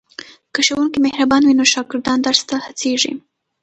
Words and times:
که 0.53 0.59
ښوونکی 0.67 0.99
مهربان 1.07 1.41
وي 1.43 1.53
نو 1.59 1.65
شاګردان 1.73 2.19
درس 2.21 2.41
ته 2.49 2.55
هڅېږي. 2.65 3.13